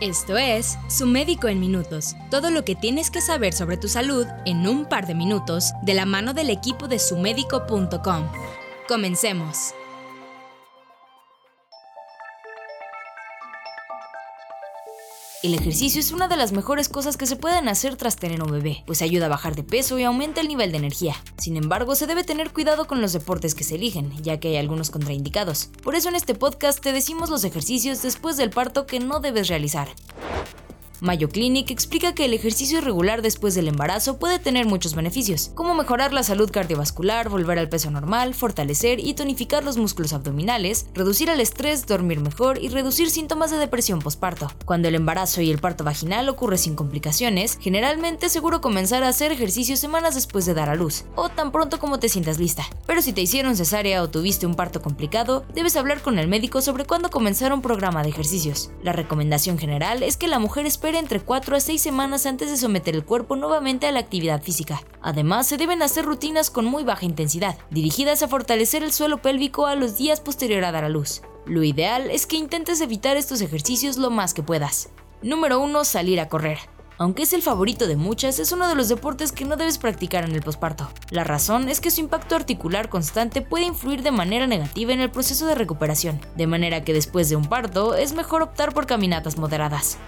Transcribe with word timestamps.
Esto 0.00 0.36
es 0.36 0.78
Su 0.88 1.06
Médico 1.06 1.48
en 1.48 1.58
Minutos, 1.58 2.16
todo 2.30 2.50
lo 2.50 2.66
que 2.66 2.74
tienes 2.74 3.10
que 3.10 3.22
saber 3.22 3.54
sobre 3.54 3.78
tu 3.78 3.88
salud 3.88 4.26
en 4.44 4.68
un 4.68 4.84
par 4.84 5.06
de 5.06 5.14
minutos 5.14 5.72
de 5.80 5.94
la 5.94 6.04
mano 6.04 6.34
del 6.34 6.50
equipo 6.50 6.86
de 6.86 6.98
sumedico.com. 6.98 8.28
Comencemos. 8.86 9.75
El 15.42 15.52
ejercicio 15.52 16.00
es 16.00 16.12
una 16.12 16.28
de 16.28 16.36
las 16.36 16.52
mejores 16.52 16.88
cosas 16.88 17.18
que 17.18 17.26
se 17.26 17.36
pueden 17.36 17.68
hacer 17.68 17.96
tras 17.96 18.16
tener 18.16 18.42
un 18.42 18.50
bebé, 18.50 18.82
pues 18.86 19.02
ayuda 19.02 19.26
a 19.26 19.28
bajar 19.28 19.54
de 19.54 19.62
peso 19.62 19.98
y 19.98 20.04
aumenta 20.04 20.40
el 20.40 20.48
nivel 20.48 20.72
de 20.72 20.78
energía. 20.78 21.14
Sin 21.36 21.58
embargo, 21.58 21.94
se 21.94 22.06
debe 22.06 22.24
tener 22.24 22.52
cuidado 22.52 22.86
con 22.86 23.02
los 23.02 23.12
deportes 23.12 23.54
que 23.54 23.62
se 23.62 23.74
eligen, 23.74 24.10
ya 24.22 24.40
que 24.40 24.48
hay 24.48 24.56
algunos 24.56 24.90
contraindicados. 24.90 25.68
Por 25.82 25.94
eso 25.94 26.08
en 26.08 26.16
este 26.16 26.34
podcast 26.34 26.80
te 26.80 26.92
decimos 26.92 27.28
los 27.28 27.44
ejercicios 27.44 28.00
después 28.00 28.38
del 28.38 28.48
parto 28.48 28.86
que 28.86 28.98
no 28.98 29.20
debes 29.20 29.48
realizar. 29.48 29.88
Mayo 31.00 31.28
Clinic 31.28 31.70
explica 31.70 32.14
que 32.14 32.24
el 32.24 32.32
ejercicio 32.32 32.80
regular 32.80 33.20
después 33.20 33.54
del 33.54 33.68
embarazo 33.68 34.18
puede 34.18 34.38
tener 34.38 34.64
muchos 34.64 34.94
beneficios, 34.94 35.50
como 35.54 35.74
mejorar 35.74 36.14
la 36.14 36.22
salud 36.22 36.50
cardiovascular, 36.50 37.28
volver 37.28 37.58
al 37.58 37.68
peso 37.68 37.90
normal, 37.90 38.34
fortalecer 38.34 38.98
y 38.98 39.12
tonificar 39.12 39.62
los 39.62 39.76
músculos 39.76 40.14
abdominales, 40.14 40.86
reducir 40.94 41.28
el 41.28 41.40
estrés, 41.40 41.86
dormir 41.86 42.20
mejor 42.20 42.62
y 42.62 42.68
reducir 42.68 43.10
síntomas 43.10 43.50
de 43.50 43.58
depresión 43.58 43.98
postparto. 43.98 44.50
Cuando 44.64 44.88
el 44.88 44.94
embarazo 44.94 45.42
y 45.42 45.50
el 45.50 45.58
parto 45.58 45.84
vaginal 45.84 46.30
ocurre 46.30 46.56
sin 46.56 46.76
complicaciones, 46.76 47.58
generalmente 47.60 48.26
es 48.26 48.32
seguro 48.32 48.62
comenzar 48.62 49.04
a 49.04 49.08
hacer 49.08 49.32
ejercicio 49.32 49.76
semanas 49.76 50.14
después 50.14 50.46
de 50.46 50.54
dar 50.54 50.70
a 50.70 50.76
luz, 50.76 51.04
o 51.14 51.28
tan 51.28 51.52
pronto 51.52 51.78
como 51.78 51.98
te 51.98 52.08
sientas 52.08 52.38
lista. 52.38 52.64
Pero 52.86 53.02
si 53.02 53.12
te 53.12 53.20
hicieron 53.20 53.54
cesárea 53.54 54.02
o 54.02 54.08
tuviste 54.08 54.46
un 54.46 54.54
parto 54.54 54.80
complicado, 54.80 55.44
debes 55.54 55.76
hablar 55.76 56.00
con 56.00 56.18
el 56.18 56.28
médico 56.28 56.62
sobre 56.62 56.86
cuándo 56.86 57.10
comenzar 57.10 57.52
un 57.52 57.60
programa 57.60 58.02
de 58.02 58.08
ejercicios. 58.08 58.70
La 58.82 58.92
recomendación 58.92 59.58
general 59.58 60.02
es 60.02 60.16
que 60.16 60.26
la 60.26 60.38
mujer 60.38 60.64
espere 60.64 60.85
entre 60.94 61.20
4 61.20 61.56
a 61.56 61.60
6 61.60 61.80
semanas 61.80 62.26
antes 62.26 62.50
de 62.50 62.56
someter 62.56 62.94
el 62.94 63.04
cuerpo 63.04 63.36
nuevamente 63.36 63.86
a 63.86 63.92
la 63.92 64.00
actividad 64.00 64.42
física. 64.42 64.82
Además, 65.02 65.46
se 65.46 65.56
deben 65.56 65.82
hacer 65.82 66.04
rutinas 66.04 66.50
con 66.50 66.64
muy 66.64 66.84
baja 66.84 67.04
intensidad, 67.04 67.58
dirigidas 67.70 68.22
a 68.22 68.28
fortalecer 68.28 68.82
el 68.82 68.92
suelo 68.92 69.22
pélvico 69.22 69.66
a 69.66 69.74
los 69.74 69.96
días 69.96 70.20
posterior 70.20 70.64
a 70.64 70.72
dar 70.72 70.84
a 70.84 70.88
luz. 70.88 71.22
Lo 71.46 71.62
ideal 71.62 72.10
es 72.10 72.26
que 72.26 72.36
intentes 72.36 72.80
evitar 72.80 73.16
estos 73.16 73.40
ejercicios 73.40 73.96
lo 73.96 74.10
más 74.10 74.34
que 74.34 74.42
puedas. 74.42 74.90
Número 75.22 75.60
1. 75.60 75.84
Salir 75.84 76.20
a 76.20 76.28
correr. 76.28 76.58
Aunque 76.98 77.24
es 77.24 77.34
el 77.34 77.42
favorito 77.42 77.86
de 77.86 77.96
muchas, 77.96 78.38
es 78.38 78.52
uno 78.52 78.68
de 78.68 78.74
los 78.74 78.88
deportes 78.88 79.30
que 79.30 79.44
no 79.44 79.56
debes 79.56 79.76
practicar 79.76 80.24
en 80.24 80.32
el 80.32 80.40
posparto. 80.40 80.88
La 81.10 81.24
razón 81.24 81.68
es 81.68 81.80
que 81.80 81.90
su 81.90 82.00
impacto 82.00 82.34
articular 82.34 82.88
constante 82.88 83.42
puede 83.42 83.66
influir 83.66 84.02
de 84.02 84.12
manera 84.12 84.46
negativa 84.46 84.94
en 84.94 85.00
el 85.00 85.10
proceso 85.10 85.46
de 85.46 85.54
recuperación, 85.54 86.18
de 86.36 86.46
manera 86.46 86.84
que 86.84 86.94
después 86.94 87.28
de 87.28 87.36
un 87.36 87.44
parto 87.44 87.94
es 87.94 88.14
mejor 88.14 88.40
optar 88.40 88.72
por 88.72 88.86
caminatas 88.86 89.36
moderadas. 89.36 89.98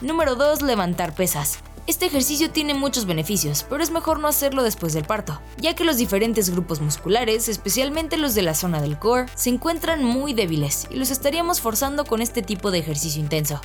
Número 0.00 0.34
2. 0.34 0.62
Levantar 0.62 1.14
pesas. 1.14 1.58
Este 1.86 2.06
ejercicio 2.06 2.50
tiene 2.50 2.72
muchos 2.72 3.04
beneficios, 3.04 3.66
pero 3.68 3.82
es 3.82 3.90
mejor 3.90 4.18
no 4.18 4.28
hacerlo 4.28 4.62
después 4.62 4.94
del 4.94 5.04
parto, 5.04 5.42
ya 5.58 5.74
que 5.74 5.84
los 5.84 5.98
diferentes 5.98 6.48
grupos 6.48 6.80
musculares, 6.80 7.50
especialmente 7.50 8.16
los 8.16 8.34
de 8.34 8.40
la 8.40 8.54
zona 8.54 8.80
del 8.80 8.98
core, 8.98 9.26
se 9.34 9.50
encuentran 9.50 10.02
muy 10.02 10.32
débiles 10.32 10.86
y 10.90 10.96
los 10.96 11.10
estaríamos 11.10 11.60
forzando 11.60 12.06
con 12.06 12.22
este 12.22 12.40
tipo 12.40 12.70
de 12.70 12.78
ejercicio 12.78 13.20
intenso. 13.20 13.60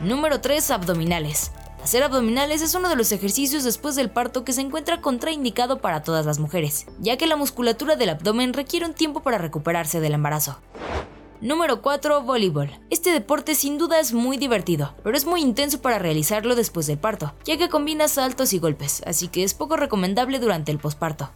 Número 0.00 0.40
3. 0.40 0.72
Abdominales. 0.72 1.52
Hacer 1.84 2.02
abdominales 2.02 2.60
es 2.60 2.74
uno 2.74 2.88
de 2.88 2.96
los 2.96 3.12
ejercicios 3.12 3.62
después 3.62 3.94
del 3.94 4.10
parto 4.10 4.44
que 4.44 4.52
se 4.52 4.62
encuentra 4.62 5.00
contraindicado 5.00 5.78
para 5.78 6.02
todas 6.02 6.26
las 6.26 6.40
mujeres, 6.40 6.86
ya 6.98 7.16
que 7.16 7.28
la 7.28 7.36
musculatura 7.36 7.94
del 7.94 8.08
abdomen 8.08 8.54
requiere 8.54 8.86
un 8.86 8.94
tiempo 8.94 9.22
para 9.22 9.38
recuperarse 9.38 10.00
del 10.00 10.14
embarazo. 10.14 10.58
Número 11.40 11.82
4. 11.82 12.22
Voleibol. 12.22 12.68
Este 12.90 13.12
deporte 13.12 13.54
sin 13.54 13.78
duda 13.78 14.00
es 14.00 14.12
muy 14.12 14.38
divertido, 14.38 14.94
pero 15.04 15.16
es 15.16 15.24
muy 15.24 15.40
intenso 15.40 15.80
para 15.80 16.00
realizarlo 16.00 16.56
después 16.56 16.88
del 16.88 16.98
parto, 16.98 17.32
ya 17.44 17.56
que 17.56 17.68
combina 17.68 18.08
saltos 18.08 18.52
y 18.52 18.58
golpes, 18.58 19.02
así 19.06 19.28
que 19.28 19.44
es 19.44 19.54
poco 19.54 19.76
recomendable 19.76 20.40
durante 20.40 20.72
el 20.72 20.80
posparto. 20.80 21.30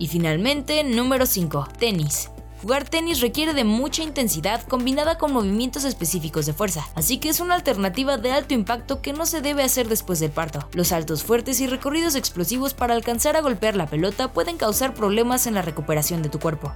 Y 0.00 0.08
finalmente, 0.08 0.82
número 0.82 1.26
5. 1.26 1.68
Tenis. 1.78 2.30
Jugar 2.62 2.88
tenis 2.88 3.20
requiere 3.20 3.54
de 3.54 3.64
mucha 3.64 4.04
intensidad 4.04 4.62
combinada 4.68 5.18
con 5.18 5.32
movimientos 5.32 5.84
específicos 5.84 6.46
de 6.46 6.52
fuerza, 6.52 6.88
así 6.94 7.18
que 7.18 7.28
es 7.28 7.40
una 7.40 7.54
alternativa 7.54 8.18
de 8.18 8.30
alto 8.30 8.54
impacto 8.54 9.02
que 9.02 9.12
no 9.12 9.26
se 9.26 9.40
debe 9.40 9.64
hacer 9.64 9.88
después 9.88 10.20
del 10.20 10.30
parto. 10.30 10.68
Los 10.72 10.88
saltos 10.88 11.24
fuertes 11.24 11.60
y 11.60 11.66
recorridos 11.66 12.14
explosivos 12.14 12.74
para 12.74 12.94
alcanzar 12.94 13.36
a 13.36 13.40
golpear 13.40 13.74
la 13.74 13.86
pelota 13.86 14.32
pueden 14.32 14.58
causar 14.58 14.94
problemas 14.94 15.48
en 15.48 15.54
la 15.54 15.62
recuperación 15.62 16.22
de 16.22 16.28
tu 16.28 16.38
cuerpo. 16.38 16.72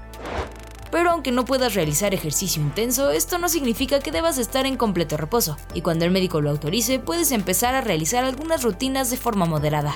Pero 0.91 1.11
aunque 1.11 1.33
no 1.33 1.45
puedas 1.45 1.75
realizar 1.75 2.15
ejercicio 2.15 2.63
intenso, 2.63 3.11
esto 3.11 3.39
no 3.39 3.49
significa 3.49 4.01
que 4.01 4.13
debas 4.13 4.39
estar 4.39 4.67
en 4.67 4.77
completo 4.77 5.17
reposo, 5.17 5.57
y 5.75 5.83
cuando 5.83 6.05
el 6.05 6.11
médico 6.11 6.41
lo 6.41 6.51
autorice 6.51 6.99
puedes 6.99 7.33
empezar 7.33 7.75
a 7.75 7.81
realizar 7.81 8.25
algunas 8.25 8.63
rutinas 8.63 9.11
de 9.11 9.17
forma 9.17 9.47
moderada. 9.47 9.95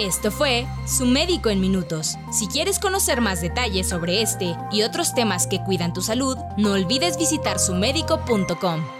Esto 0.00 0.30
fue 0.30 0.66
Su 0.86 1.04
Médico 1.04 1.50
en 1.50 1.60
Minutos. 1.60 2.16
Si 2.32 2.46
quieres 2.46 2.78
conocer 2.78 3.20
más 3.20 3.42
detalles 3.42 3.86
sobre 3.86 4.22
este 4.22 4.56
y 4.72 4.82
otros 4.82 5.12
temas 5.12 5.46
que 5.46 5.62
cuidan 5.62 5.92
tu 5.92 6.00
salud, 6.00 6.38
no 6.56 6.72
olvides 6.72 7.18
visitar 7.18 7.58
sumedico.com. 7.58 8.99